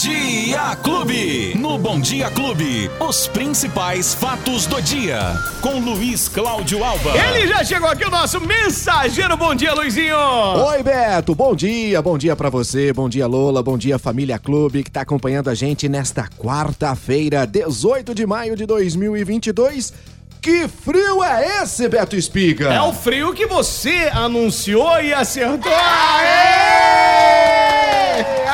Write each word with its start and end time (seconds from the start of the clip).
Dia 0.00 0.76
Clube. 0.76 1.56
No 1.58 1.76
Bom 1.76 1.98
Dia 1.98 2.30
Clube, 2.30 2.88
os 3.00 3.26
principais 3.26 4.14
fatos 4.14 4.64
do 4.64 4.80
dia. 4.80 5.18
Com 5.60 5.80
Luiz 5.80 6.28
Cláudio 6.28 6.84
Alba. 6.84 7.14
Ele 7.18 7.48
já 7.48 7.64
chegou 7.64 7.88
aqui, 7.88 8.04
o 8.04 8.10
nosso 8.10 8.40
mensageiro. 8.40 9.36
Bom 9.36 9.56
dia, 9.56 9.74
Luizinho. 9.74 10.16
Oi, 10.16 10.84
Beto. 10.84 11.34
Bom 11.34 11.52
dia. 11.52 12.00
Bom 12.00 12.16
dia 12.16 12.36
para 12.36 12.48
você. 12.48 12.92
Bom 12.92 13.08
dia, 13.08 13.26
Lola. 13.26 13.60
Bom 13.60 13.76
dia, 13.76 13.98
Família 13.98 14.38
Clube, 14.38 14.84
que 14.84 14.90
tá 14.90 15.00
acompanhando 15.00 15.50
a 15.50 15.54
gente 15.56 15.88
nesta 15.88 16.28
quarta-feira, 16.38 17.44
18 17.44 18.14
de 18.14 18.24
maio 18.24 18.54
de 18.54 18.66
2022. 18.66 19.92
Que 20.40 20.68
frio 20.68 21.24
é 21.24 21.62
esse, 21.64 21.88
Beto 21.88 22.14
Espiga? 22.14 22.72
É 22.72 22.80
o 22.80 22.92
frio 22.92 23.34
que 23.34 23.46
você 23.46 24.08
anunciou 24.12 25.00
e 25.02 25.12
acertou. 25.12 25.72
Aê! 25.74 26.57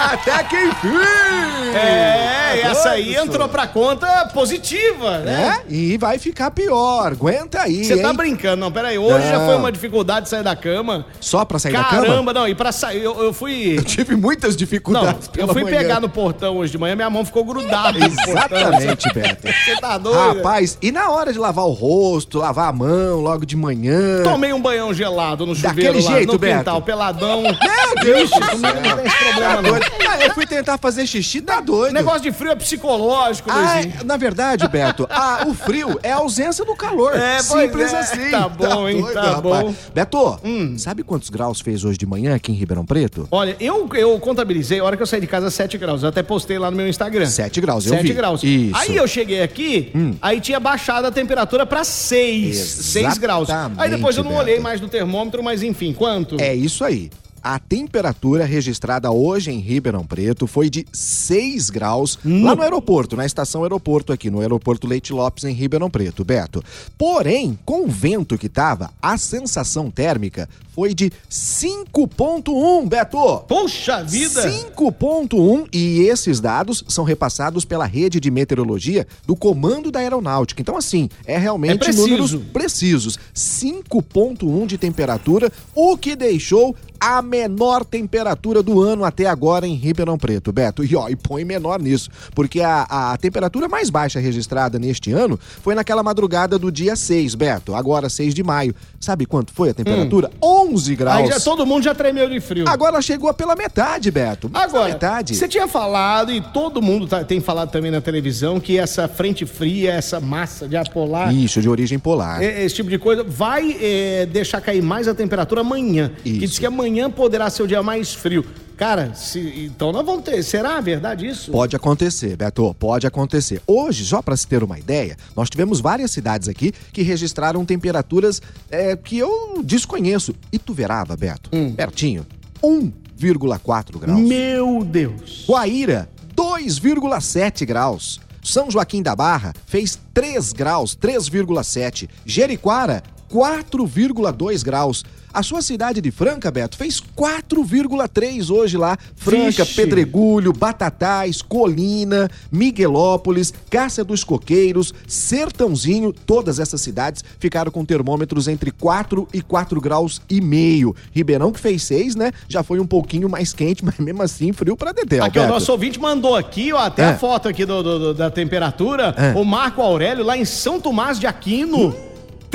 Até 0.05 0.45
que 0.45 0.57
enfim! 0.57 1.75
É, 1.75 2.44
essa 2.61 2.91
aí 2.91 3.15
entrou 3.17 3.49
pra 3.49 3.67
conta 3.67 4.07
positiva, 4.33 5.19
né? 5.19 5.61
É, 5.69 5.73
e 5.73 5.97
vai 5.99 6.19
ficar 6.19 6.51
pior. 6.51 7.13
Aguenta 7.13 7.63
aí. 7.63 7.85
Você 7.85 7.97
tá 8.01 8.13
brincando, 8.13 8.57
não, 8.57 8.71
peraí. 8.73 8.99
Hoje 8.99 9.27
já 9.29 9.39
Não. 9.39 9.47
foi 9.47 9.57
uma 9.57 9.71
dificuldade 9.73 10.29
sair 10.29 10.43
da 10.43 10.55
cama. 10.57 11.07
Só 11.21 11.45
pra 11.45 11.59
sair 11.59 11.73
da 11.73 11.85
cama? 11.85 12.03
Caramba, 12.07 12.33
não, 12.33 12.49
e 12.49 12.55
pra 12.55 12.73
sair, 12.73 13.03
eu, 13.03 13.23
eu 13.23 13.33
fui. 13.33 13.75
Eu 13.85 13.85
tive 13.85 14.17
muitas 14.17 14.51
Não, 14.55 14.59
dificuldades 14.59 15.27
eu 15.27 15.33
pela 15.33 15.53
fui 15.53 15.63
manhã. 15.65 15.79
pegar 15.79 16.01
no 16.01 16.09
portão 16.09 16.57
hoje 16.59 16.73
de 16.73 16.79
manhã, 16.79 16.95
minha 16.97 17.11
mão 17.11 17.25
ficou 17.25 17.45
grudada. 17.45 17.99
Exatamente, 17.99 19.13
Beto. 19.13 19.47
Você 19.65 19.77
tá 19.81 19.99
doido? 19.99 20.37
Rapaz, 20.39 20.79
e 20.83 20.91
na 20.93 21.11
hora 21.11 21.33
de 21.33 21.39
lavar 21.39 21.65
o 21.67 21.73
rosto, 21.73 22.39
lavar 22.39 22.69
a 22.69 22.73
mão 22.73 23.21
logo 23.21 23.45
de 23.47 23.57
manhã? 23.57 24.23
Tomei 24.23 24.53
um 24.53 24.61
banhão 24.61 24.93
gelado 24.93 25.47
no 25.47 25.55
chuveiro 25.55 25.93
Daquele 25.95 26.05
lá, 26.05 26.13
jeito, 26.17 26.33
no 26.33 26.39
Beto? 26.39 26.59
quintal, 26.59 26.83
peladão. 26.83 27.43
Meu 27.43 28.05
Deus 28.05 28.31
comigo 28.31 28.59
não 28.63 28.97
tem 28.97 29.07
esse 29.07 29.17
problema, 29.19 29.55
Tá 29.55 29.63
não. 29.63 30.23
eu 30.23 30.35
fui 30.35 30.47
tentar 30.47 30.79
fazer 30.79 31.07
xixi, 31.07 31.41
tá 31.41 31.61
doido. 31.61 31.93
Negócio 31.93 32.21
de 32.21 32.33
frio 32.33 32.44
é 32.51 32.55
psicológico, 32.55 33.51
Luizinho. 33.51 34.05
na 34.05 34.17
verdade, 34.17 34.67
Beto, 34.69 35.07
ah, 35.11 35.45
o 35.47 35.55
frio 35.55 35.99
é 36.03 36.13
a 36.13 36.17
ausência 36.17 36.65
do 36.65 36.75
calor. 36.75 37.15
É, 37.15 37.43
Simples 37.43 37.93
é. 37.93 37.99
assim. 37.99 38.31
Tá 38.31 38.49
bom, 38.49 38.89
hein, 38.89 39.05
tá 39.13 39.41
bom. 39.41 39.69
Hum. 39.69 39.75
Beto, 39.95 40.39
sabe 40.79 41.03
quantos 41.03 41.31
graus 41.31 41.61
fez 41.61 41.85
hoje 41.85 41.99
de 41.99 42.07
manhã 42.07 42.35
aqui 42.35 42.53
em 42.53 42.55
Ribeirão 42.55 42.85
Preto? 42.85 43.29
Olha, 43.31 43.57
eu, 43.61 43.89
eu 43.95 44.19
contabilizei, 44.19 44.81
a 44.81 44.85
hora 44.85 44.97
que 44.97 45.03
eu 45.03 45.07
saí 45.07 45.21
de 45.21 45.27
casa, 45.27 45.51
7 45.51 45.79
graus. 45.79 46.03
Eu 46.03 46.09
até 46.09 46.23
postei 46.23 46.59
lá 46.59 46.71
no 46.71 46.77
meu 46.77 46.89
Instagram. 46.89 47.27
7 47.27 47.61
graus, 47.61 47.87
eu 47.87 47.93
7 47.95 48.03
vi. 48.03 48.13
graus. 48.15 48.43
Isso. 48.43 48.75
Hum. 48.77 48.79
Aí 48.81 48.97
eu 48.97 49.07
cheguei 49.07 49.43
aqui, 49.43 49.93
aí 50.21 50.41
tinha 50.41 50.59
baixado 50.61 51.07
a 51.07 51.11
temperatura 51.11 51.67
pra 51.67 51.85
6. 51.85 52.57
6 52.57 53.19
graus. 53.19 53.49
Aí 53.77 53.91
depois 53.91 54.17
eu 54.17 54.25
não 54.25 54.33
Beto. 54.33 54.43
olhei 54.43 54.61
mais 54.61 54.81
no 54.81 54.89
termômetro, 54.89 55.43
mas 55.43 55.63
enfim, 55.63 55.93
quanto? 55.93 56.41
É 56.41 56.55
isso 56.55 56.85
aí. 56.85 57.11
A 57.45 57.59
temperatura 57.59 58.47
registrada 58.47 59.11
hoje 59.11 59.51
em 59.51 59.59
Ribeirão 59.59 60.07
Preto 60.07 60.47
foi 60.47 60.71
de 60.71 60.87
6 60.91 61.69
graus 61.69 62.19
lá 62.25 62.57
no 62.57 62.63
aeroporto, 62.63 63.19
na 63.19 63.27
estação 63.27 63.65
aeroporto 63.65 64.15
aqui, 64.15 64.31
no 64.31 64.41
aeroporto 64.41 64.87
Leite 64.87 65.13
Lopes 65.13 65.45
em 65.45 65.53
Ribeirão 65.53 65.91
Preto, 65.91 66.25
Beto. 66.25 66.65
Porém, 66.97 67.59
com 67.63 67.85
o 67.85 67.87
vento 67.87 68.39
que 68.39 68.49
tava, 68.49 68.91
a 69.03 69.19
sensação 69.19 69.91
térmica 69.91 70.49
foi 70.75 70.95
de 70.95 71.13
5.1, 71.31 72.89
Beto. 72.89 73.41
Poxa 73.47 74.03
vida! 74.03 74.51
5.1 74.51 75.69
e 75.71 76.01
esses 76.01 76.41
dados 76.41 76.83
são 76.89 77.05
repassados 77.05 77.67
pela 77.67 77.85
rede 77.85 78.19
de 78.19 78.31
meteorologia 78.31 79.07
do 79.27 79.37
Comando 79.37 79.91
da 79.91 80.01
Aeronáutica. 80.01 80.63
Então, 80.63 80.79
assim, 80.79 81.11
é 81.27 81.37
realmente 81.37 81.75
É 81.75 81.79
preciso. 81.79 82.07
números 82.09 82.35
precisos. 82.55 83.19
5.1 83.35 84.67
de 84.67 84.79
temperatura, 84.79 85.53
o 85.75 85.95
que 85.99 86.17
deixou 86.17 86.75
a 87.01 87.21
menor 87.23 87.85
temperatura 87.85 88.63
do 88.63 88.81
ano 88.81 89.05
até 89.05 89.27
agora 89.27 89.67
em 89.67 89.75
Ribeirão 89.75 90.17
Preto, 90.19 90.53
Beto. 90.53 90.85
E 90.85 90.95
ó, 90.97 91.09
e 91.09 91.17
põe 91.17 91.45
menor 91.45 91.81
nisso, 91.81 92.11
porque 92.35 92.61
a, 92.61 93.13
a 93.13 93.17
temperatura 93.17 93.69
mais 93.69 93.91
baixa 93.91 94.19
registrada 94.21 94.79
neste 94.79 95.13
ano 95.13 95.39
foi 95.63 95.75
naquela 95.75 96.03
madrugada 96.03 96.59
do 96.59 96.71
dia 96.73 96.97
6, 96.97 97.35
Beto. 97.35 97.75
Agora, 97.75 98.09
6 98.09 98.35
de 98.35 98.43
maio. 98.43 98.75
Sabe 99.01 99.27
quanto 99.27 99.53
foi 99.53 99.71
a 99.71 99.75
temperatura? 99.75 100.31
11 100.43 100.97
graus. 100.97 101.21
Hum. 101.21 101.25
Aí 101.25 101.29
já, 101.31 101.41
todo 101.41 101.67
mundo 101.67 101.83
já 101.85 101.95
tremeu 101.95 102.29
de 102.29 102.41
frio. 102.41 102.65
Agora 102.69 103.03
chegou 103.03 103.33
pela 103.35 103.55
metade, 103.55 104.11
Beto. 104.11 104.51
Agora, 104.55 104.93
metade. 104.93 105.35
você 105.35 105.47
tinha 105.47 105.69
falado, 105.69 106.33
e 106.33 106.41
todo 106.41 106.81
mundo 106.81 107.07
tá- 107.07 107.23
tem 107.25 107.41
falado 107.41 107.71
também 107.71 107.91
na 107.91 108.01
televisão, 108.01 108.59
que 108.59 108.79
essa 108.79 109.07
frente 109.07 109.45
fria, 109.45 109.93
essa 109.93 110.21
massa 110.21 110.67
de 110.67 110.77
ar 110.77 110.89
polar, 110.89 111.35
Isso, 111.35 111.61
de 111.61 111.69
origem 111.69 111.99
polar. 111.99 112.43
esse 112.43 112.75
tipo 112.77 112.89
de 112.89 112.99
coisa, 112.99 113.23
vai 113.23 113.77
é, 113.81 114.27
deixar 114.27 114.61
cair 114.61 114.83
mais 114.83 115.07
a 115.07 115.15
temperatura 115.15 115.61
amanhã. 115.61 116.11
Que 116.23 116.31
Isso. 116.31 116.39
diz 116.41 116.59
que 116.59 116.67
amanhã 116.67 116.94
poderá 117.11 117.49
ser 117.51 117.63
o 117.63 117.67
dia 117.67 117.83
mais 117.83 118.13
frio. 118.15 118.45
Cara, 118.77 119.15
se- 119.15 119.65
então 119.67 119.93
nós 119.93 120.05
vamos 120.05 120.25
ter. 120.25 120.43
Será 120.43 120.81
verdade 120.81 121.27
isso? 121.29 121.53
Pode 121.53 121.77
acontecer, 121.77 122.37
Beto, 122.37 122.75
pode 122.75 123.07
acontecer. 123.07 123.63
Hoje, 123.67 124.05
só 124.05 124.21
para 124.21 124.37
se 124.37 124.47
ter 124.49 124.65
uma 124.65 124.79
ideia, 124.79 125.17
nós 125.37 125.49
tivemos 125.49 125.81
várias 125.81 126.11
cidades 126.11 126.49
aqui 126.49 126.73
que 126.93 127.03
registraram 127.03 127.65
temperaturas 127.65 128.43
é, 128.71 128.97
que 128.97 129.17
eu 129.17 129.63
desconheço. 129.65 130.35
Ituverava, 130.53 131.17
Beto, 131.17 131.51
pertinho, 131.77 132.27
1,4 132.63 133.99
graus. 133.99 134.19
Meu 134.21 134.85
Deus. 134.85 135.45
Guaíra, 135.49 136.09
2,7 136.37 137.65
graus. 137.65 138.21
São 138.43 138.71
Joaquim 138.71 139.03
da 139.03 139.17
Barra 139.17 139.55
fez 139.67 139.99
3 140.13 140.53
graus, 140.53 140.95
3,7. 141.01 142.09
Jeriquara, 142.27 143.03
4,2 143.35 144.63
graus. 144.65 145.05
A 145.33 145.43
sua 145.43 145.61
cidade 145.63 146.01
de 146.01 146.13
Franca, 146.13 146.49
Beto, 146.49 146.77
fez 146.77 147.01
4,3 147.01 148.51
hoje 148.51 148.77
lá. 148.77 148.97
Franca, 149.17 149.65
Vixe. 149.65 149.75
Pedregulho, 149.75 150.53
Batatais, 150.53 151.43
Colina, 151.43 152.31
Miguelópolis, 152.53 153.53
Cássia 153.69 154.05
dos 154.05 154.23
Coqueiros, 154.23 154.95
Sertãozinho, 155.09 156.13
todas 156.13 156.61
essas 156.61 156.81
cidades 156.81 157.25
ficaram 157.41 157.73
com 157.73 157.85
termômetros 157.85 158.47
entre 158.47 158.71
4 158.71 159.27
e 159.35 159.43
4 159.43 159.81
graus 159.81 160.23
e 160.31 160.41
meio. 160.41 160.95
Ribeirão 161.13 161.51
que 161.51 161.59
fez 161.59 161.83
6, 161.83 162.15
né? 162.15 162.31
Já 162.49 162.63
foi 162.63 162.79
um 162.79 162.87
pouquinho 162.87 163.29
mais 163.29 163.53
quente, 163.53 163.83
mas 163.85 163.99
mesmo 163.99 164.23
assim 164.23 164.53
frio 164.53 164.77
pra 164.77 164.93
dedéu, 164.93 165.25
Aqui, 165.25 165.39
o 165.39 165.43
Beto. 165.43 165.53
nosso 165.55 165.73
ouvinte 165.73 165.99
mandou 165.99 166.37
aqui, 166.37 166.73
ó, 166.73 166.79
até 166.79 167.03
É. 167.03 167.07
a 167.07 167.17
foto 167.19 167.49
aqui 167.49 167.65
do, 167.67 167.83
do- 167.83 167.99
do- 167.99 168.15
da 168.15 168.31
temperatura. 168.31 169.13
É. 169.19 169.33
O 169.37 169.45
Marco 169.45 169.83
Aurélio, 169.83 170.23
lá 170.25 170.39
em 170.39 170.45
São 170.45 170.81
Tomás 170.81 171.19
de 171.19 171.27
Aquino. 171.27 171.93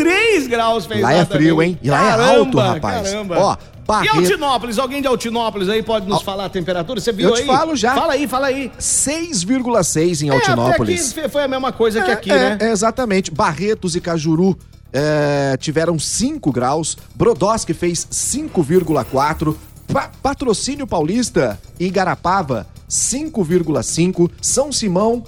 3 0.04 0.48
graus 0.48 0.86
fez 0.86 1.02
Lá 1.02 1.14
é 1.14 1.26
frio, 1.26 1.62
hein? 1.62 1.78
E 1.82 1.90
lá 1.90 1.98
é 1.98 2.10
Caramba, 2.12 2.38
alto, 2.40 2.58
rapaz. 2.58 3.10
Caramba. 3.10 3.38
Ó, 3.40 3.58
E 4.04 4.08
Altinópolis? 4.08 4.78
Alguém 4.80 5.02
de 5.02 5.08
Altinópolis 5.08 5.68
aí 5.68 5.82
pode 5.84 6.08
nos 6.08 6.22
falar 6.22 6.46
a 6.46 6.50
temperatura? 6.50 7.02
Você 7.02 7.12
viu 7.12 7.30
Eu 7.30 7.36
aí? 7.36 7.42
te 7.42 7.48
falo 7.48 7.76
já. 7.76 7.96
Fala 7.96 8.14
aí, 8.14 8.28
fala 8.28 8.48
aí. 8.48 8.72
6,6 8.80 10.22
em 10.22 10.30
É, 10.30 10.34
Altinópolis. 10.34 11.18
aqui 11.18 11.28
foi 11.30 11.44
a 11.44 11.48
mesma 11.48 11.72
coisa 11.72 12.02
que 12.02 12.12
aqui, 12.12 12.32
é, 12.32 12.36
né? 12.36 12.58
é, 12.62 12.72
exatamente. 12.72 13.32
Barretos 13.32 13.96
e 13.96 14.02
Cajuru 14.02 14.58
é, 14.94 15.58
tiveram 15.60 15.98
5 16.00 16.52
graus. 16.52 16.98
Brodowski 17.16 17.74
fez 17.74 18.06
5,4. 18.12 19.56
Pa- 19.92 20.12
Patrocínio 20.22 20.86
Paulista 20.86 21.60
e 21.80 21.86
Igarapava, 21.88 22.68
5,5. 22.88 24.30
São 24.42 24.72
Simão, 24.72 25.24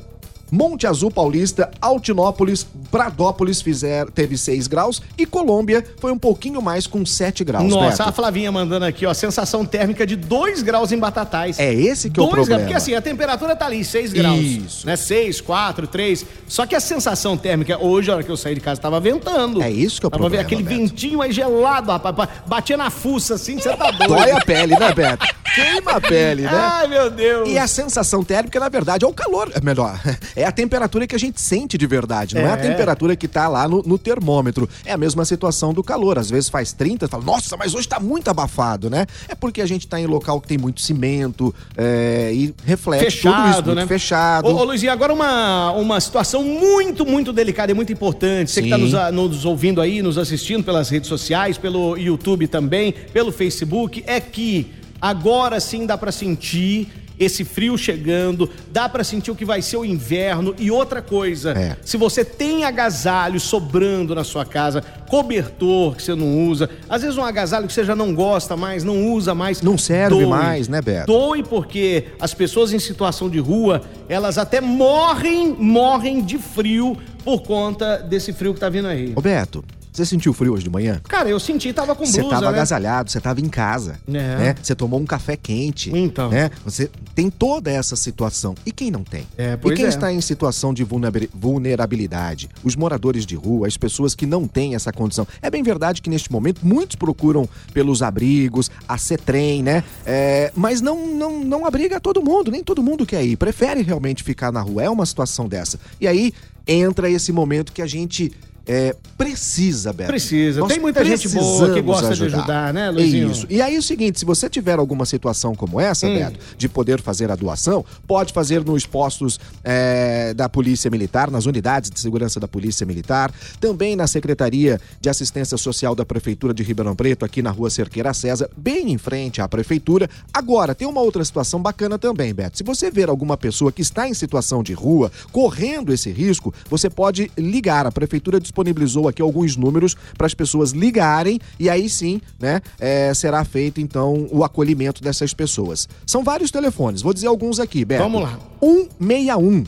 Monte 0.52 0.86
Azul 0.86 1.10
Paulista, 1.10 1.72
Altinópolis, 1.80 2.68
Bradópolis 2.92 3.62
fizer, 3.62 4.06
teve 4.12 4.38
6 4.38 4.68
graus. 4.68 5.02
E 5.18 5.26
Colômbia 5.26 5.84
foi 6.00 6.12
um 6.12 6.18
pouquinho 6.18 6.62
mais 6.62 6.86
com 6.86 7.06
7 7.06 7.44
graus. 7.46 7.70
Nossa, 7.70 7.98
Beto. 8.04 8.10
a 8.10 8.12
Flavinha 8.12 8.52
mandando 8.52 8.84
aqui, 8.86 9.06
ó, 9.06 9.14
sensação 9.14 9.64
térmica 9.66 10.06
de 10.06 10.18
2 10.18 10.62
graus 10.62 10.92
em 10.92 10.98
Batatais. 10.98 11.58
É 11.58 11.74
esse 11.74 12.10
que 12.10 12.20
é 12.20 12.24
o 12.24 12.26
Dois 12.26 12.36
problema. 12.36 12.58
graus, 12.60 12.62
Porque 12.64 12.78
assim, 12.78 12.94
a 12.96 13.02
temperatura 13.02 13.56
tá 13.56 13.66
ali, 13.66 13.84
6 13.86 14.12
graus. 14.12 14.40
Isso. 14.42 14.86
Né? 14.86 14.96
6, 14.98 15.40
4, 15.40 15.88
3. 15.88 16.26
Só 16.48 16.66
que 16.66 16.76
a 16.76 16.80
sensação 16.82 17.38
térmica, 17.38 17.78
hoje, 17.82 18.12
a 18.12 18.16
hora 18.16 18.24
que 18.24 18.30
eu 18.30 18.36
saí 18.38 18.54
de 18.56 18.60
casa, 18.62 18.82
tava 18.82 19.00
ventando. 19.00 19.62
É 19.64 19.70
isso 19.72 20.02
que 20.02 20.06
é 20.06 20.08
o 20.08 20.12
tava 20.12 20.22
problema, 20.24 20.44
Aquele 20.44 20.64
Beto. 20.64 20.76
ventinho 20.78 21.22
aí 21.22 21.32
gelado, 21.32 21.92
rapaz. 21.92 22.14
pa- 22.14 22.28
Batia 22.46 22.76
na 22.76 22.90
fuça 22.90 23.36
assim, 23.36 23.58
você 23.58 23.74
tá 23.76 23.90
doido. 23.92 24.16
Dói 24.16 24.32
a 24.32 24.42
pele, 24.42 24.78
né, 24.78 24.94
Beto? 24.94 25.26
Queima 25.56 25.92
a 25.92 26.02
pele, 26.02 26.44
né? 26.44 26.50
Ai, 26.54 26.88
meu 26.88 27.10
Deus. 27.10 27.50
E 27.50 27.58
a 27.58 27.68
sensação 27.68 28.24
térmica, 28.24 28.58
na 28.58 28.70
verdade, 28.70 29.04
é 29.04 29.08
o 29.08 29.12
calor. 29.14 29.52
É 29.54 29.60
melhor, 29.62 30.00
é 30.36 30.41
a 30.46 30.52
temperatura 30.52 31.06
que 31.08 31.16
a 31.16 31.20
gente 31.20 31.40
sente 31.42 31.78
de 31.78 31.86
verdade, 31.88 32.36
não 32.36 32.42
é, 32.42 32.52
a 32.52 32.54
É. 32.54 32.58
temperatura 32.58 33.16
que 33.16 33.28
tá 33.28 33.48
lá 33.48 33.68
no, 33.68 33.82
no 33.84 33.98
termômetro. 33.98 34.68
É 34.86 34.92
a 34.94 34.98
mesma 34.98 35.26
situação 35.26 35.74
do 35.74 35.84
calor. 35.84 36.18
Às 36.20 36.30
vezes 36.30 36.50
faz 36.50 36.74
30, 36.74 37.08
fala, 37.08 37.24
nossa, 37.24 37.56
mas 37.58 37.74
hoje 37.76 37.88
tá 37.88 38.00
muito 38.00 38.30
abafado, 38.30 38.90
né? 38.90 39.06
É 39.28 39.36
porque 39.36 39.62
a 39.62 39.66
gente 39.66 39.88
tá 39.88 40.00
em 40.00 40.06
local 40.06 40.40
que 40.42 40.48
tem 40.48 40.58
muito 40.58 40.82
cimento 40.82 41.54
é, 41.78 42.32
e 42.34 42.54
reflete 42.66 43.02
tudo 43.22 43.30
isso, 43.34 43.42
Fechado, 43.48 43.66
muito 43.68 43.76
né? 43.76 43.88
fechado. 43.88 44.48
Ô, 44.48 44.56
ô 44.56 44.64
Luizinho, 44.64 44.92
agora 44.92 45.14
uma, 45.14 45.72
uma 45.72 46.00
situação 46.00 46.44
muito, 46.44 47.06
muito 47.06 47.32
delicada 47.34 47.72
e 47.72 47.76
muito 47.76 47.92
importante. 47.92 48.52
Você 48.52 48.62
que 48.62 48.70
tá 48.70 48.76
Sim. 48.78 48.84
nos, 48.84 48.94
a- 48.96 49.12
nos 49.12 49.46
ouvindo 49.46 49.82
aí, 49.82 50.02
nos 50.02 50.18
assistindo 50.18 50.64
pelas 50.64 50.90
redes 50.90 51.08
sociais, 51.10 51.58
pelo 51.58 51.98
YouTube 51.98 52.48
também, 52.48 52.92
pelo 53.14 53.32
Facebook, 53.32 54.04
é 54.08 54.20
que 54.20 54.72
agora 55.00 55.60
sim 55.60 55.86
dá 55.86 55.98
pra 55.98 56.12
sentir 56.12 56.88
esse 57.24 57.44
frio 57.46 57.78
chegando, 57.78 58.50
dá 58.72 58.90
para 58.90 59.04
sentir 59.04 59.30
o 59.32 59.36
que 59.36 59.46
vai 59.46 59.62
ser 59.62 59.78
o 59.78 59.86
inverno 59.86 60.56
e 60.58 60.72
outra 60.72 61.02
coisa, 61.02 61.52
É. 61.52 61.78
se 61.84 61.96
você 61.98 62.26
tem 62.26 62.64
agasalho 62.64 63.40
sobrando 63.40 64.16
na 64.16 64.24
sua 64.24 64.44
casa, 64.44 64.82
cobertor 65.08 65.96
que 65.96 66.02
você 66.04 66.16
não 66.16 66.48
usa, 66.48 66.70
às 66.90 67.02
vezes 67.02 67.18
um 67.18 67.24
agasalho 67.24 67.68
que 67.68 67.74
você 67.74 67.84
já 67.86 67.96
não 67.96 68.14
gosta 68.16 68.58
mais, 68.58 68.84
não 68.84 69.12
usa 69.14 69.36
mais, 69.36 69.62
Não 69.62 69.78
serve 69.78 70.26
mais, 70.26 70.68
né, 70.68 70.82
Beto? 70.82 71.08
Doe 71.08 71.44
porque 71.44 72.06
as 72.20 72.34
pessoas 72.34 72.74
em 72.74 72.80
situação 72.80 73.30
de 73.30 73.40
rua, 73.40 73.82
elas 74.10 74.38
até 74.38 74.60
morrem, 74.60 75.56
morrem 75.60 76.22
de 76.24 76.38
frio 76.38 76.98
por 77.24 77.42
conta 77.44 77.98
desse 77.98 78.34
frio 78.34 78.54
que 78.54 78.60
tá 78.60 78.70
vindo 78.70 78.88
aí. 78.88 79.14
Ô 79.16 79.22
Beto, 79.22 79.64
você 79.92 80.06
sentiu 80.06 80.34
frio 80.34 80.54
hoje 80.54 80.64
de 80.64 80.70
manhã? 80.70 81.02
Cara, 81.08 81.28
eu 81.30 81.40
senti, 81.40 81.72
tava 81.74 81.94
com 81.96 82.06
Você 82.06 82.20
blusa, 82.22 82.36
tava 82.36 82.46
né? 82.48 82.58
agasalhado, 82.58 83.12
você 83.12 83.20
tava 83.20 83.42
em 83.42 83.50
casa, 83.50 84.00
É. 84.08 84.12
né? 84.12 84.56
Você 84.62 84.74
tomou 84.76 85.00
um 85.00 85.06
café 85.06 85.36
quente, 85.36 85.92
Então. 85.96 86.30
né? 86.30 86.50
Você 86.64 86.90
tem 87.14 87.30
toda 87.30 87.70
essa 87.72 87.96
situação. 87.96 88.56
E 88.66 88.72
quem 88.72 88.90
não 88.90 89.04
tem? 89.04 89.28
É, 89.38 89.54
e 89.54 89.58
pois 89.58 89.76
quem 89.76 89.86
é. 89.86 89.90
está 89.90 90.12
em 90.12 90.22
situação 90.22 90.74
de 90.74 90.84
vulnerabi- 90.84 91.30
vulnerabilidade? 91.34 92.50
Os 92.64 92.76
moradores 92.76 93.26
de 93.26 93.36
rua, 93.36 93.68
as 93.68 93.78
pessoas 93.78 94.14
que 94.16 94.26
não 94.26 94.48
têm 94.48 94.76
essa 94.76 94.92
condição. 94.92 95.28
É 95.42 95.50
bem 95.50 95.64
verdade 95.64 96.02
que 96.02 96.10
neste 96.10 96.32
momento 96.32 96.62
muitos 96.66 96.96
procuram 96.96 97.48
pelos 97.74 98.02
abrigos, 98.02 98.70
a 98.88 98.98
CETREM, 98.98 99.64
né? 99.64 99.84
É, 100.06 100.52
mas 100.56 100.82
não, 100.82 101.08
não, 101.16 101.44
não 101.44 101.66
abriga 101.66 102.00
todo 102.00 102.22
mundo, 102.24 102.52
nem 102.52 102.64
todo 102.64 102.82
mundo 102.84 103.06
quer 103.06 103.24
ir. 103.24 103.36
Prefere 103.38 103.82
realmente 103.82 104.24
ficar 104.24 104.52
na 104.52 104.62
rua. 104.62 104.84
É 104.84 104.90
uma 104.90 105.06
situação 105.06 105.48
dessa. 105.48 105.80
E 106.00 106.08
aí 106.08 106.34
entra 106.68 107.10
esse 107.10 107.32
momento 107.32 107.72
que 107.72 107.82
a 107.82 107.88
gente 107.88 108.32
é, 108.66 108.96
precisa, 109.18 109.92
Beto. 109.92 110.10
Precisa. 110.10 110.60
Nós 110.60 110.70
Tem 110.70 110.80
muita 110.80 111.04
gente 111.04 111.28
boa 111.30 111.74
que 111.74 111.82
gosta 111.82 112.16
de 112.16 112.26
ajudar, 112.26 112.74
né, 112.74 112.90
Luizinho? 112.90 113.32
Isso. 113.32 113.48
E 113.50 113.62
aí 113.62 113.76
é 113.76 113.80
o 113.80 113.82
seguinte, 113.82 114.20
se 114.20 114.26
você 114.26 114.50
tiver 114.50 114.78
alguma 114.78 115.06
situação 115.06 115.56
como 115.56 115.80
essa, 115.80 116.08
Hum. 116.08 116.16
Beto, 116.16 116.40
de 116.58 116.70
poder 116.70 117.02
fazer 117.02 117.32
a 117.32 117.36
doação, 117.36 117.84
pode 118.08 118.34
fazer 118.34 118.64
nos 118.64 118.86
postos 118.86 119.40
é, 119.64 120.34
da 120.34 120.48
Polícia 120.48 120.90
Militar, 120.92 121.32
nas 121.32 121.46
unidades 121.46 121.90
de 121.90 122.00
segurança 122.00 122.40
da 122.40 122.48
Polícia 122.48 122.86
Militar, 122.86 123.32
também 123.60 123.96
na 123.96 124.08
Secretaria 124.08 124.80
de 125.00 125.10
Assistência 125.10 125.58
Social 125.58 125.96
da 125.96 126.06
Prefeitura 126.06 126.54
de 126.54 126.64
Ribeirão 126.64 126.96
Preto, 126.96 127.26
aqui 127.26 127.42
na 127.42 127.52
rua 127.52 127.70
Cerqueira 127.70 128.14
César, 128.14 128.50
bem 128.56 128.92
em 128.92 128.98
frente 128.98 129.42
à 129.42 129.48
Prefeitura. 129.48 130.10
Agora, 130.34 130.76
tem 130.76 130.88
uma 130.88 131.02
outra 131.02 131.24
situação 131.24 131.62
bacana 131.62 131.98
também, 131.98 132.34
Beto. 132.34 132.58
Se 132.58 132.64
você 132.64 132.92
ver 132.92 133.10
alguma 133.10 133.38
pessoa 133.38 133.72
que 133.72 133.82
está 133.82 134.08
em 134.08 134.14
situação 134.14 134.62
de 134.62 134.74
rua, 134.74 135.12
correndo 135.32 135.94
esse 135.94 136.12
risco, 136.12 136.54
você 136.70 136.90
pode 136.90 137.32
ligar. 137.38 137.86
A 137.86 137.92
Prefeitura 137.92 138.40
disponibilizou 138.52 139.08
aqui 139.08 139.22
alguns 139.22 139.56
números 139.56 139.96
para 140.18 140.28
as 140.28 140.34
pessoas 140.34 140.72
ligarem 140.72 141.40
e 141.58 141.70
aí 141.70 141.90
sim, 141.90 142.22
né, 142.40 142.62
é, 142.80 143.14
será 143.14 143.44
feito 143.46 143.80
então 143.80 144.28
o 144.32 144.44
acolhimento 144.44 145.02
dessas 145.02 145.34
pessoas. 145.34 145.88
São 146.06 146.24
vários 146.24 146.52
telefones, 146.52 147.02
vou 147.02 147.14
dizer 147.14 147.28
alguns 147.28 147.60
aqui, 147.60 147.86
Beto. 147.86 148.04
Vamos 148.04 148.22
lá. 148.22 148.38
161. 148.62 149.64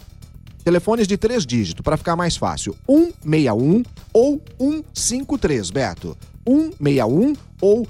Telefones 0.63 1.07
de 1.07 1.17
três 1.17 1.45
dígitos, 1.45 1.83
para 1.83 1.97
ficar 1.97 2.15
mais 2.15 2.37
fácil. 2.37 2.75
161 2.87 3.83
ou 4.13 4.41
153, 4.93 5.71
Beto. 5.71 6.17
161 6.45 7.33
ou 7.61 7.87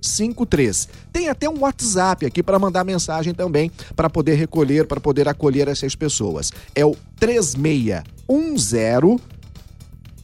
153. 0.00 0.88
Tem 1.12 1.28
até 1.28 1.48
um 1.48 1.60
WhatsApp 1.60 2.26
aqui 2.26 2.42
para 2.42 2.58
mandar 2.58 2.82
mensagem 2.84 3.32
também, 3.34 3.70
para 3.96 4.08
poder 4.08 4.34
recolher, 4.34 4.86
para 4.86 5.00
poder 5.00 5.28
acolher 5.28 5.68
essas 5.68 5.96
pessoas. 5.96 6.52
É 6.74 6.84
o 6.84 6.96
3610 7.18 9.22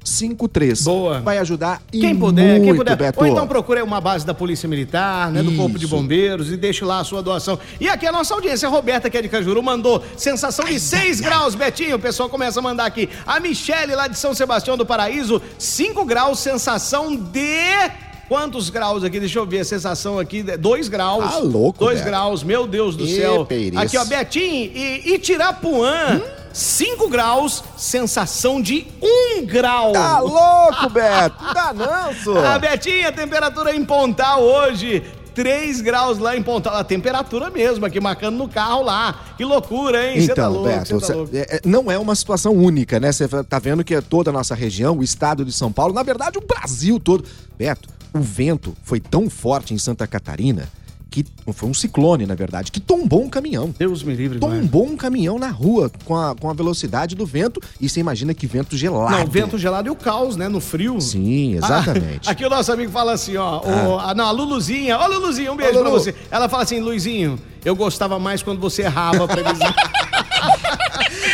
153. 0.03 0.83
Boa. 0.83 1.21
Vai 1.21 1.37
ajudar 1.37 1.79
e 1.93 1.99
Quem 1.99 2.15
puder, 2.15 2.53
muito, 2.53 2.63
quem 2.63 2.75
puder. 2.75 2.97
Beto. 2.97 3.19
Ou 3.19 3.27
então 3.27 3.47
procure 3.47 3.79
uma 3.83 4.01
base 4.01 4.25
da 4.25 4.33
Polícia 4.33 4.67
Militar, 4.67 5.31
né? 5.31 5.43
Do 5.43 5.55
Corpo 5.55 5.77
de. 5.77 5.85
Bombeiros 5.85 6.51
e 6.51 6.57
deixe 6.57 6.83
lá 6.83 7.01
a 7.01 7.03
sua 7.03 7.21
doação. 7.21 7.59
E 7.79 7.87
aqui 7.87 8.07
a 8.07 8.11
nossa 8.11 8.33
audiência, 8.33 8.67
a 8.67 8.71
Roberta, 8.71 9.07
que 9.09 9.17
é 9.17 9.21
de 9.21 9.29
Cajuru, 9.29 9.61
mandou 9.61 10.03
sensação 10.17 10.65
de 10.65 10.79
6 10.79 11.19
graus, 11.19 11.53
Betinho. 11.53 11.97
O 11.97 11.99
pessoal 11.99 12.29
começa 12.29 12.59
a 12.59 12.63
mandar 12.63 12.85
aqui. 12.85 13.07
A 13.27 13.39
Michele, 13.39 13.93
lá 13.93 14.07
de 14.07 14.17
São 14.17 14.33
Sebastião 14.33 14.75
do 14.75 14.85
Paraíso, 14.85 15.39
5 15.59 16.03
graus, 16.03 16.39
sensação 16.39 17.15
de. 17.15 17.91
Quantos 18.31 18.69
graus 18.69 19.03
aqui? 19.03 19.19
Deixa 19.19 19.39
eu 19.39 19.45
ver 19.45 19.59
a 19.59 19.65
sensação 19.65 20.17
aqui. 20.17 20.41
2 20.41 20.87
graus. 20.87 21.21
Tá 21.33 21.37
louco, 21.39 21.79
2 21.79 21.97
Beto. 21.97 22.09
graus, 22.09 22.43
meu 22.43 22.65
Deus 22.65 22.95
do 22.95 23.03
Ê, 23.03 23.07
céu. 23.17 23.45
Peiris. 23.45 23.77
Aqui, 23.77 23.97
ó, 23.97 24.05
Betinho 24.05 24.71
e 24.73 25.15
Itirapuã. 25.15 26.21
5 26.53 27.09
graus, 27.09 27.61
sensação 27.75 28.61
de 28.61 28.87
1 29.01 29.45
grau. 29.45 29.91
Tá 29.91 30.19
louco, 30.21 30.89
Beto? 30.89 31.35
Dá 31.53 31.73
não, 31.73 32.13
só. 32.23 32.45
A 32.45 32.57
Betinha, 32.57 33.11
temperatura 33.11 33.75
em 33.75 33.83
Pontal 33.83 34.41
hoje. 34.41 35.03
3 35.35 35.81
graus 35.81 36.17
lá 36.17 36.33
em 36.37 36.41
Pontal. 36.41 36.73
A 36.77 36.85
temperatura 36.85 37.49
mesmo, 37.49 37.85
aqui 37.85 37.99
marcando 37.99 38.37
no 38.37 38.47
carro 38.47 38.81
lá. 38.81 39.13
Que 39.35 39.43
loucura, 39.43 40.09
hein? 40.09 40.25
Tá 40.27 40.31
Então, 40.31 40.53
louco, 40.53 40.69
Beto, 40.69 41.01
tá 41.01 41.13
é- 41.37 41.57
é- 41.57 41.61
não 41.65 41.91
é 41.91 41.99
uma 41.99 42.15
situação 42.15 42.53
única, 42.53 42.97
né? 42.97 43.11
Você 43.11 43.27
tá 43.27 43.59
vendo 43.59 43.83
que 43.83 43.93
é 43.93 43.99
toda 43.99 44.29
a 44.29 44.33
nossa 44.33 44.55
região, 44.55 44.99
o 44.99 45.03
estado 45.03 45.43
de 45.43 45.51
São 45.51 45.69
Paulo, 45.69 45.93
na 45.93 46.01
verdade 46.01 46.37
o 46.37 46.41
Brasil 46.41 46.97
todo. 46.97 47.25
Beto, 47.57 47.89
o 48.13 48.19
vento 48.19 48.75
foi 48.83 48.99
tão 48.99 49.29
forte 49.29 49.73
em 49.73 49.77
Santa 49.77 50.05
Catarina 50.07 50.67
que 51.09 51.25
foi 51.51 51.67
um 51.67 51.73
ciclone, 51.73 52.25
na 52.25 52.35
verdade, 52.35 52.71
que 52.71 52.79
tombou 52.79 53.21
um 53.21 53.29
caminhão. 53.29 53.75
Deus 53.77 54.01
me 54.01 54.15
livre, 54.15 54.37
é? 54.37 54.39
Tombou 54.39 54.85
um 54.87 54.95
caminhão 54.95 55.37
na 55.37 55.49
rua 55.49 55.91
com 56.05 56.15
a, 56.15 56.33
com 56.33 56.49
a 56.49 56.53
velocidade 56.53 57.17
do 57.17 57.25
vento 57.25 57.59
e 57.81 57.89
você 57.89 57.99
imagina 57.99 58.33
que 58.33 58.47
vento 58.47 58.77
gelado. 58.77 59.11
Não, 59.17 59.27
vento 59.27 59.57
gelado 59.57 59.89
e 59.89 59.91
o 59.91 59.95
caos, 59.97 60.37
né? 60.37 60.47
No 60.47 60.61
frio. 60.61 61.01
Sim, 61.01 61.55
exatamente. 61.55 62.29
Ah, 62.29 62.31
aqui 62.31 62.45
o 62.45 62.49
nosso 62.49 62.71
amigo 62.71 62.93
fala 62.93 63.11
assim, 63.11 63.35
ó. 63.35 63.59
o- 63.59 63.99
a, 63.99 64.13
não, 64.15 64.23
a 64.25 64.31
Luluzinha. 64.31 64.97
Ó, 64.97 65.05
Luluzinha, 65.07 65.51
um 65.51 65.57
beijo 65.57 65.79
Ô, 65.79 65.81
pra 65.81 65.89
Lulu. 65.89 65.99
você. 66.01 66.15
Ela 66.31 66.47
fala 66.47 66.63
assim, 66.63 66.79
Luizinho, 66.79 67.37
eu 67.65 67.75
gostava 67.75 68.17
mais 68.17 68.41
quando 68.41 68.61
você 68.61 68.83
errava 68.83 69.25
a 69.25 69.27
previsão. 69.27 69.67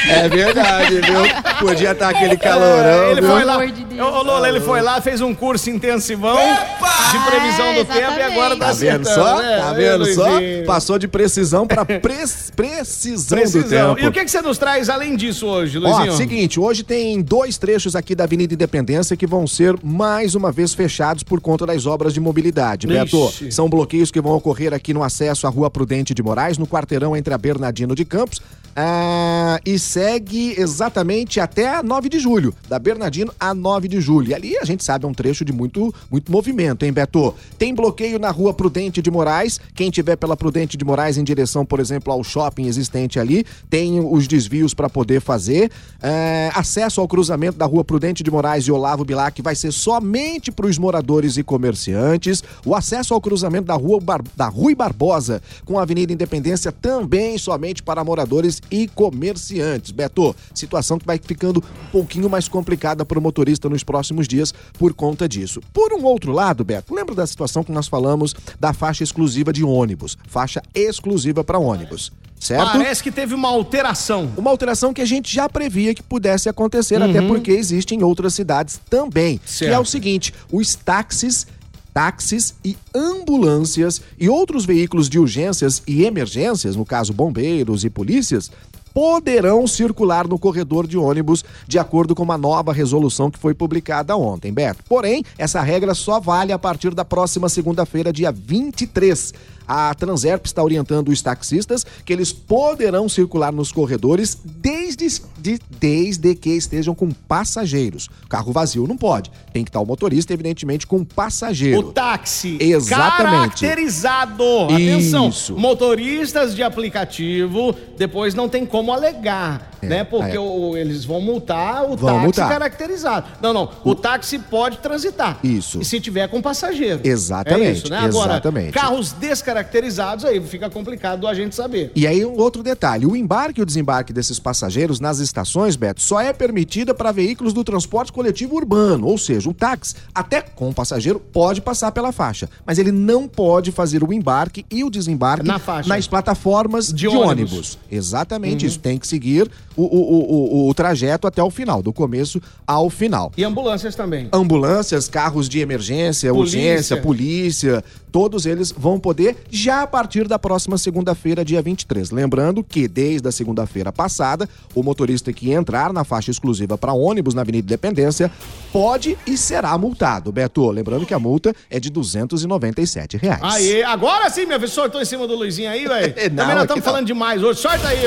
É 0.09 0.27
verdade, 0.29 0.95
viu? 1.01 1.36
Podia 1.59 1.91
estar 1.91 2.09
aquele 2.09 2.37
calorão, 2.37 3.03
É, 3.03 3.11
ele 3.11 3.21
viu? 3.21 3.29
foi 3.31 3.43
lá. 3.43 3.53
amor 3.55 3.71
de 3.71 3.83
Deus. 3.83 4.07
Ô, 4.07 4.21
Lola, 4.23 4.47
ele 4.49 4.59
foi 4.61 4.81
lá, 4.81 5.01
fez 5.01 5.21
um 5.21 5.33
curso 5.33 5.69
intensivão 5.69 6.37
de 6.37 7.19
previsão 7.29 7.73
do 7.73 7.79
É, 7.79 7.83
tempo 7.85 8.19
e 8.19 8.21
agora 8.21 8.55
tá 8.55 8.67
Tá 8.67 8.73
vendo 8.73 9.05
só? 9.07 9.41
né? 9.41 9.57
Tá 9.59 9.73
vendo 9.73 10.05
só? 10.13 10.29
Luizinho. 10.29 10.65
Passou 10.65 10.99
de 10.99 11.07
precisão 11.07 11.65
pra 11.65 11.83
pres- 11.99 12.51
precisão, 12.55 13.37
do 13.37 13.41
Precisão. 13.41 13.95
tempo. 13.95 14.05
E 14.05 14.07
o 14.07 14.11
que, 14.11 14.23
que 14.25 14.29
você 14.31 14.41
nos 14.41 14.57
traz 14.57 14.89
além 14.89 15.15
disso 15.15 15.45
hoje, 15.47 15.77
Ó, 15.77 15.81
Luizinho? 15.81 16.13
seguinte, 16.17 16.59
hoje 16.59 16.83
tem 16.83 17.21
dois 17.21 17.57
trechos 17.57 17.95
aqui 17.95 18.13
da 18.13 18.25
Avenida 18.25 18.53
Independência 18.53 19.15
que 19.17 19.25
vão 19.25 19.47
ser 19.47 19.75
mais 19.83 20.35
uma 20.35 20.51
vez 20.51 20.73
fechados 20.73 21.23
por 21.23 21.39
conta 21.41 21.65
das 21.65 21.85
obras 21.85 22.13
de 22.13 22.19
mobilidade. 22.19 22.85
Beto, 22.87 23.25
Ixi. 23.29 23.51
são 23.51 23.69
bloqueios 23.69 24.11
que 24.11 24.21
vão 24.21 24.33
ocorrer 24.33 24.73
aqui 24.73 24.93
no 24.93 25.01
acesso 25.03 25.47
à 25.47 25.49
Rua 25.49 25.69
Prudente 25.69 26.13
de 26.13 26.21
Moraes, 26.21 26.57
no 26.57 26.67
quarteirão 26.67 27.15
entre 27.15 27.33
a 27.33 27.37
Bernardino 27.37 27.95
de 27.95 28.03
Campos 28.05 28.41
ah, 28.75 29.59
e 29.65 29.79
segue 29.79 30.53
exatamente 30.57 31.39
até 31.47 31.75
a 31.75 31.81
9 31.81 32.09
de 32.09 32.19
julho, 32.19 32.53
da 32.67 32.77
Bernardino 32.77 33.33
a 33.39 33.53
9 33.53 33.87
de 33.87 34.01
julho. 34.01 34.29
E 34.29 34.33
ali 34.33 34.57
a 34.57 34.65
gente 34.65 34.83
sabe 34.83 35.05
é 35.05 35.07
um 35.07 35.13
trecho 35.13 35.45
de 35.45 35.53
muito, 35.53 35.93
muito 36.11 36.29
movimento, 36.31 36.83
hein, 36.83 36.91
Beto? 36.91 37.33
Tem 37.57 37.73
bloqueio 37.73 38.19
na 38.19 38.29
Rua 38.29 38.53
Prudente 38.53 39.01
de 39.01 39.09
Moraes. 39.09 39.59
Quem 39.73 39.89
tiver 39.89 40.17
pela 40.17 40.35
Prudente 40.35 40.75
de 40.75 40.83
Moraes 40.83 41.17
em 41.17 41.23
direção, 41.23 41.65
por 41.65 41.79
exemplo, 41.79 42.11
ao 42.11 42.23
shopping 42.23 42.67
existente 42.67 43.17
ali, 43.19 43.45
tem 43.69 43.99
os 43.99 44.27
desvios 44.27 44.73
para 44.73 44.89
poder 44.89 45.21
fazer. 45.21 45.71
É, 46.01 46.51
acesso 46.53 46.99
ao 46.99 47.07
cruzamento 47.07 47.57
da 47.57 47.65
Rua 47.65 47.83
Prudente 47.83 48.23
de 48.23 48.29
Moraes 48.29 48.65
e 48.65 48.71
Olavo 48.71 49.05
Bilac 49.05 49.41
vai 49.41 49.55
ser 49.55 49.71
somente 49.71 50.51
para 50.51 50.67
os 50.67 50.77
moradores 50.77 51.37
e 51.37 51.43
comerciantes. 51.43 52.43
O 52.65 52.75
acesso 52.75 53.13
ao 53.13 53.21
cruzamento 53.21 53.67
da 53.67 53.75
Rua 53.75 53.99
Bar- 54.01 54.23
da 54.35 54.47
Rui 54.47 54.75
Barbosa 54.75 55.41
com 55.63 55.79
a 55.79 55.83
Avenida 55.83 56.11
Independência 56.11 56.71
também 56.71 57.37
somente 57.37 57.81
para 57.81 58.03
moradores 58.03 58.61
e 58.69 58.87
comerciantes. 58.89 59.91
Beto, 59.91 60.35
situação 60.53 60.97
que 60.99 61.05
vai 61.05 61.17
ficando 61.37 61.59
um 61.59 61.91
pouquinho 61.91 62.27
mais 62.27 62.47
complicada 62.47 63.05
para 63.05 63.19
o 63.19 63.21
motorista 63.21 63.69
nos 63.69 63.83
próximos 63.83 64.27
dias 64.27 64.51
por 64.79 64.93
conta 64.95 65.29
disso. 65.29 65.61
Por 65.71 65.93
um 65.93 66.03
outro 66.03 66.31
lado, 66.31 66.63
Beto, 66.65 66.95
lembra 66.95 67.13
da 67.13 67.27
situação 67.27 67.63
que 67.63 67.71
nós 67.71 67.87
falamos 67.87 68.33
da 68.59 68.73
faixa 68.73 69.03
exclusiva 69.03 69.53
de 69.53 69.63
ônibus? 69.63 70.17
Faixa 70.27 70.63
exclusiva 70.73 71.43
para 71.43 71.59
ônibus, 71.59 72.11
certo? 72.39 72.71
Parece 72.71 73.03
que 73.03 73.11
teve 73.11 73.35
uma 73.35 73.49
alteração. 73.49 74.31
Uma 74.35 74.49
alteração 74.49 74.91
que 74.93 75.01
a 75.01 75.05
gente 75.05 75.33
já 75.33 75.47
previa 75.47 75.93
que 75.93 76.01
pudesse 76.01 76.49
acontecer, 76.49 77.01
até 77.01 77.21
porque 77.21 77.51
existe 77.51 77.93
em 77.93 78.01
outras 78.01 78.33
cidades 78.33 78.79
também. 78.89 79.37
Que 79.37 79.65
é 79.65 79.69
o 79.69 79.85
Certo. 79.85 79.85
seguinte: 79.89 80.33
os 80.51 80.73
táxis. 80.73 81.45
Táxis 81.93 82.53
e 82.63 82.77
ambulâncias 82.93 84.03
e 84.19 84.29
outros 84.29 84.65
veículos 84.65 85.09
de 85.09 85.17
urgências 85.17 85.81
e 85.87 86.03
emergências, 86.05 86.75
no 86.75 86.85
caso 86.85 87.11
bombeiros 87.11 87.83
e 87.83 87.89
polícias, 87.89 88.51
poderão 88.97 89.67
circular 89.67 90.27
no 90.27 90.39
corredor 90.39 90.87
de 90.87 90.97
ônibus 90.97 91.45
de 91.67 91.77
acordo 91.77 92.15
com 92.15 92.23
uma 92.23 92.35
nova 92.35 92.73
resolução 92.73 93.29
que 93.29 93.37
foi 93.37 93.53
publicada 93.53 94.17
ontem, 94.17 94.51
Beto. 94.51 94.83
Porém, 94.89 95.23
essa 95.37 95.61
regra 95.61 95.93
só 95.93 96.19
vale 96.19 96.51
a 96.51 96.57
partir 96.57 96.95
da 96.95 97.05
próxima 97.05 97.47
segunda-feira, 97.47 98.11
dia 98.11 98.31
23. 98.31 99.35
A 99.67 99.93
Transerp 99.93 100.45
está 100.45 100.63
orientando 100.63 101.09
os 101.09 101.21
taxistas 101.21 101.85
que 102.05 102.13
eles 102.13 102.31
poderão 102.31 103.09
circular 103.09 103.51
nos 103.51 103.71
corredores 103.71 104.37
desde, 104.45 105.07
de, 105.37 105.59
desde 105.79 106.35
que 106.35 106.51
estejam 106.51 106.95
com 106.95 107.11
passageiros. 107.11 108.09
Carro 108.29 108.51
vazio 108.51 108.87
não 108.87 108.95
pode. 108.95 109.29
Tem 109.51 109.63
que 109.63 109.69
estar 109.69 109.79
o 109.79 109.85
motorista, 109.85 110.33
evidentemente, 110.33 110.87
com 110.87 111.03
passageiro. 111.03 111.79
O 111.79 111.91
táxi 111.91 112.57
Exatamente. 112.59 113.61
caracterizado. 113.61 114.43
Atenção, 114.71 115.29
Isso. 115.29 115.57
motoristas 115.57 116.55
de 116.55 116.63
aplicativo 116.63 117.75
depois 117.97 118.33
não 118.33 118.47
tem 118.47 118.65
como 118.65 118.93
alegar, 118.93 119.76
É, 119.81 119.85
né? 119.87 120.03
Porque 120.03 120.35
é. 120.35 120.39
o- 120.39 120.75
eles 120.75 121.05
vão 121.05 121.21
multar 121.21 121.83
o 121.85 121.95
Vão 121.95 122.09
táxi 122.09 122.23
multar. 122.23 122.49
caracterizado. 122.49 123.27
Não, 123.41 123.53
não. 123.53 123.69
O 123.83 123.93
táxi 123.95 124.39
pode 124.39 124.77
transitar. 124.77 125.39
Isso. 125.43 125.79
E 125.81 125.85
se 125.85 125.99
tiver 125.99 126.27
com 126.27 126.41
passageiro. 126.41 127.01
Exatamente, 127.03 127.63
É 127.67 127.71
isso, 127.71 127.89
né? 127.89 127.97
Agora, 127.99 128.33
exatamente. 128.33 128.71
carros 128.71 129.11
descaracterizados 129.13 130.25
aí 130.25 130.41
fica 130.41 130.69
complicado 130.69 131.27
a 131.27 131.33
gente 131.33 131.55
saber. 131.55 131.91
E 131.95 132.05
aí, 132.05 132.25
um 132.25 132.37
outro 132.37 132.61
detalhe: 132.63 133.05
o 133.05 133.15
embarque 133.15 133.59
e 133.59 133.63
o 133.63 133.65
desembarque 133.65 134.11
desses 134.13 134.39
passageiros 134.39 134.99
nas 134.99 135.19
estações, 135.19 135.75
Beto, 135.75 136.01
só 136.01 136.19
é 136.19 136.33
permitida 136.33 136.93
para 136.93 137.11
veículos 137.11 137.53
do 137.53 137.63
transporte 137.63 138.11
coletivo 138.11 138.55
urbano, 138.55 139.07
ou 139.07 139.17
seja, 139.17 139.49
o 139.49 139.53
táxi, 139.53 139.95
até 140.13 140.41
com 140.41 140.69
o 140.69 140.73
passageiro, 140.73 141.19
pode 141.19 141.61
passar 141.61 141.91
pela 141.91 142.11
faixa, 142.11 142.49
mas 142.65 142.77
ele 142.77 142.91
não 142.91 143.27
pode 143.27 143.71
fazer 143.71 144.03
o 144.03 144.11
embarque 144.13 144.65
e 144.71 144.83
o 144.83 144.89
desembarque 144.89 145.45
Na 145.45 145.59
faixa. 145.59 145.89
nas 145.89 146.07
plataformas 146.07 146.87
de, 146.87 146.93
De 146.93 147.07
ônibus. 147.07 147.27
ônibus. 147.51 147.73
Uhum. 147.75 147.79
Exatamente 147.97 148.65
isso. 148.65 148.79
Tem 148.79 148.97
que 148.97 149.07
seguir 149.07 149.49
o, 149.77 149.83
o, 149.83 150.65
o, 150.65 150.69
o, 150.69 150.73
trajeto 150.73 151.27
até 151.27 151.41
o 151.41 151.51
final, 151.51 151.81
do 151.83 151.93
começo 151.93 152.41
ao 152.65 152.89
final. 152.89 153.31
E 153.37 153.43
ambulâncias 153.43 153.95
também. 153.95 154.27
Ambulâncias, 154.33 155.07
carros 155.07 155.47
de 155.47 155.59
emergência, 155.59 156.33
Polícia. 156.33 156.59
urgência, 156.59 156.97
polícia, 156.97 157.83
todos 158.11 158.47
eles 158.47 158.71
vão 158.71 158.99
poder 158.99 159.37
já 159.51 159.83
a 159.83 159.87
partir 159.87 160.27
da 160.27 160.39
próxima 160.39 160.77
segunda-feira, 160.77 161.45
dia 161.45 161.61
23. 161.61 162.09
Lembrando 162.09 162.63
que 162.63 162.87
desde 162.87 163.27
a 163.27 163.31
segunda-feira 163.31 163.91
passada, 163.91 164.49
o 164.73 164.81
motorista 164.81 165.31
que 165.31 165.51
entrar 165.51 165.93
na 165.93 166.03
faixa 166.03 166.31
exclusiva 166.31 166.77
para 166.77 166.93
ônibus 166.93 167.35
na 167.35 167.41
Avenida 167.41 167.65
Independência 167.65 168.31
pode 168.73 169.17
e 169.27 169.37
será 169.37 169.77
multado. 169.77 170.31
Beto, 170.31 170.69
lembrando 170.71 171.05
que 171.05 171.13
a 171.13 171.19
multa 171.19 171.53
é 171.69 171.79
de 171.79 171.91
297 171.91 173.17
reais. 173.17 173.41
Aí, 173.43 173.83
agora 173.83 174.29
sim, 174.31 174.47
meu 174.47 174.59
filho, 174.59 174.71
sortou 174.71 174.99
em 175.01 175.05
cima 175.05 175.27
do 175.27 175.35
Luizinho 175.35 175.69
aí, 175.69 175.87
velho. 175.87 176.13
Também 176.35 176.55
nós 176.55 176.63
estamos 176.63 176.83
falando 176.83 177.05
demais 177.05 177.43
hoje. 177.43 177.59
Sorta 177.59 177.87
aí. 177.87 177.99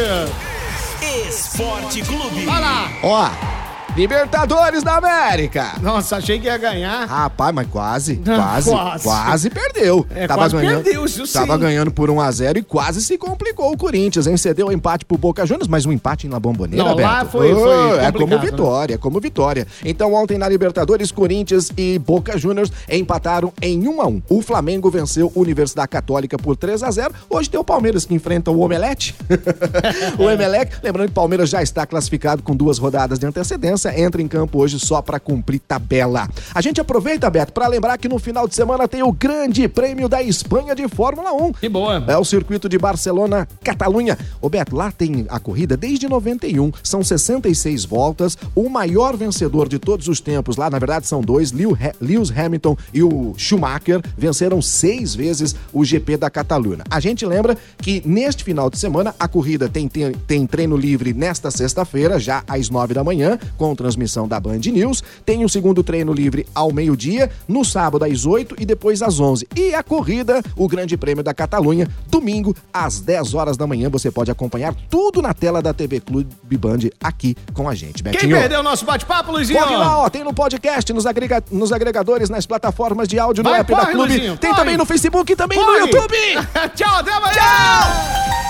Esporte 1.02 2.02
Clube. 2.02 2.44
Vai 2.44 2.60
lá. 2.60 2.90
Ó, 3.02 3.49
Libertadores 3.96 4.82
da 4.82 4.96
América. 4.96 5.72
Nossa, 5.82 6.16
achei 6.16 6.38
que 6.38 6.46
ia 6.46 6.56
ganhar. 6.56 7.06
Rapaz, 7.06 7.54
mas 7.54 7.66
quase, 7.68 8.16
quase, 8.16 8.70
quase. 8.70 9.04
quase, 9.04 9.50
perdeu. 9.50 10.06
É, 10.14 10.26
quase 10.26 10.56
perdeu, 10.56 11.04
isso 11.04 11.26
sim. 11.26 11.32
Tava 11.32 11.56
ganhando 11.58 11.90
por 11.90 12.08
1 12.08 12.20
a 12.20 12.30
0 12.30 12.58
e 12.58 12.62
quase 12.62 13.02
se 13.02 13.18
complicou 13.18 13.72
o 13.72 13.76
Corinthians, 13.76 14.26
hein? 14.26 14.36
Cedeu 14.36 14.68
o 14.68 14.72
empate 14.72 15.04
pro 15.04 15.18
Boca 15.18 15.44
Juniors, 15.44 15.68
mas 15.68 15.86
um 15.86 15.92
empate 15.92 16.28
na 16.28 16.38
Bomboneira, 16.38 16.84
Não, 16.84 16.94
lá 16.96 17.18
Beto. 17.24 17.32
foi- 17.32 17.54
foi 17.54 17.98
É 17.98 18.12
como 18.12 18.26
né? 18.36 18.38
vitória, 18.38 18.94
é 18.94 18.98
como 18.98 19.20
vitória. 19.20 19.66
Então 19.84 20.14
ontem 20.14 20.38
na 20.38 20.48
Libertadores, 20.48 21.10
Corinthians 21.10 21.70
e 21.76 21.98
Boca 21.98 22.38
Juniors 22.38 22.70
empataram 22.88 23.52
em 23.60 23.86
1 23.88 24.00
a 24.00 24.06
1. 24.06 24.22
O 24.28 24.40
Flamengo 24.42 24.90
venceu 24.90 25.32
a 25.34 25.38
Universidade 25.38 25.88
Católica 25.88 26.36
por 26.38 26.56
3 26.56 26.82
a 26.82 26.90
0. 26.90 27.12
Hoje 27.28 27.50
tem 27.50 27.58
o 27.58 27.64
Palmeiras 27.64 28.04
que 28.04 28.14
enfrenta 28.14 28.50
o 28.50 28.60
Omelete. 28.60 29.14
o 30.18 30.28
Emelec, 30.30 30.76
lembrando 30.82 31.06
que 31.06 31.12
o 31.12 31.14
Palmeiras 31.14 31.48
já 31.50 31.62
está 31.62 31.84
classificado 31.86 32.42
com 32.42 32.54
duas 32.54 32.78
rodadas 32.78 33.18
de 33.18 33.26
antecedência, 33.26 33.79
entra 33.86 34.20
em 34.20 34.28
campo 34.28 34.58
hoje 34.58 34.78
só 34.78 35.00
para 35.00 35.18
cumprir 35.20 35.60
tabela. 35.60 36.28
A 36.54 36.60
gente 36.60 36.80
aproveita, 36.80 37.30
Beto, 37.30 37.52
para 37.52 37.66
lembrar 37.66 37.96
que 37.98 38.08
no 38.08 38.18
final 38.18 38.46
de 38.46 38.54
semana 38.54 38.86
tem 38.88 39.02
o 39.02 39.12
Grande 39.12 39.66
Prêmio 39.68 40.08
da 40.08 40.22
Espanha 40.22 40.74
de 40.74 40.86
Fórmula 40.88 41.32
1. 41.32 41.52
Que 41.54 41.68
boa. 41.68 42.04
É 42.06 42.16
o 42.16 42.24
circuito 42.24 42.68
de 42.68 42.78
Barcelona, 42.78 43.46
Catalunha. 43.62 44.18
Ô 44.40 44.48
Beto, 44.48 44.76
lá 44.76 44.90
tem 44.90 45.26
a 45.28 45.38
corrida 45.38 45.76
desde 45.76 46.08
91, 46.08 46.72
são 46.82 47.02
66 47.02 47.84
voltas. 47.84 48.36
O 48.54 48.68
maior 48.68 49.16
vencedor 49.16 49.68
de 49.68 49.78
todos 49.78 50.08
os 50.08 50.20
tempos, 50.20 50.56
lá 50.56 50.68
na 50.68 50.78
verdade 50.78 51.06
são 51.06 51.20
dois, 51.20 51.52
Lewis 51.52 52.32
Hamilton 52.36 52.76
e 52.92 53.02
o 53.02 53.34
Schumacher, 53.36 54.00
venceram 54.16 54.60
seis 54.60 55.14
vezes 55.14 55.54
o 55.72 55.84
GP 55.84 56.16
da 56.16 56.30
Catalunha. 56.30 56.84
A 56.90 57.00
gente 57.00 57.24
lembra 57.24 57.56
que 57.78 58.02
neste 58.04 58.44
final 58.44 58.70
de 58.70 58.78
semana 58.78 59.14
a 59.18 59.28
corrida 59.28 59.68
tem, 59.68 59.88
tem, 59.88 60.12
tem 60.12 60.46
treino 60.46 60.76
livre 60.76 61.12
nesta 61.12 61.50
sexta-feira, 61.50 62.18
já 62.18 62.42
às 62.46 62.68
9 62.68 62.94
da 62.94 63.04
manhã, 63.04 63.38
com 63.56 63.69
transmissão 63.76 64.26
da 64.28 64.38
Band 64.40 64.58
News. 64.72 65.02
Tem 65.24 65.44
o 65.44 65.48
segundo 65.48 65.82
treino 65.82 66.12
livre 66.12 66.46
ao 66.54 66.72
meio-dia, 66.72 67.30
no 67.48 67.64
sábado 67.64 68.04
às 68.04 68.24
8 68.26 68.56
e 68.58 68.66
depois 68.66 69.02
às 69.02 69.18
11. 69.20 69.46
E 69.56 69.74
a 69.74 69.82
corrida, 69.82 70.42
o 70.56 70.68
Grande 70.68 70.96
Prêmio 70.96 71.22
da 71.24 71.32
Catalunha, 71.34 71.88
domingo 72.08 72.54
às 72.72 73.00
10 73.00 73.34
horas 73.34 73.56
da 73.56 73.66
manhã. 73.66 73.88
Você 73.90 74.10
pode 74.10 74.30
acompanhar 74.30 74.74
tudo 74.88 75.20
na 75.22 75.32
tela 75.34 75.60
da 75.62 75.72
TV 75.72 76.00
Clube 76.00 76.28
Band 76.58 76.78
aqui 77.02 77.36
com 77.54 77.68
a 77.68 77.74
gente. 77.74 78.02
Quem 78.02 78.12
Betinho. 78.12 78.36
perdeu 78.36 78.60
o 78.60 78.62
nosso 78.62 78.84
bate-papo, 78.84 79.32
Luizinho? 79.32 79.58
Corre 79.60 79.76
lá, 79.76 79.98
ó, 79.98 80.08
tem 80.10 80.22
no 80.24 80.32
podcast, 80.34 80.92
nos, 80.92 81.06
agrega- 81.06 81.42
nos 81.50 81.72
agregadores, 81.72 82.28
nas 82.30 82.46
plataformas 82.46 83.08
de 83.08 83.18
áudio 83.18 83.42
no 83.44 83.50
Vai, 83.50 83.60
app 83.60 83.70
da 83.72 83.78
corre, 83.80 83.92
Clube. 83.92 84.08
Luizinho, 84.12 84.36
tem 84.36 84.50
corre. 84.50 84.60
também 84.62 84.76
no 84.76 84.84
Facebook 84.86 85.32
e 85.32 85.36
também 85.36 85.58
Corre. 85.58 85.80
no 85.80 85.86
YouTube. 85.86 86.16
Tchau, 86.74 86.96
até 86.96 87.12
amanhã. 87.12 88.49